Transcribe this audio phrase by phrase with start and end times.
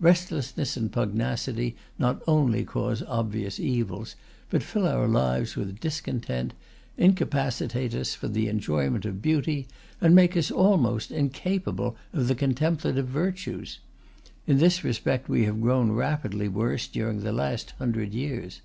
[0.00, 4.16] Restlessness and pugnacity not only cause obvious evils,
[4.50, 6.52] but fill our lives with discontent,
[6.96, 9.68] incapacitate us for the enjoyment of beauty,
[10.00, 13.78] and make us almost incapable of the contemplative virtues.
[14.48, 18.62] In this respect we have grown rapidly worse during the last hundred years.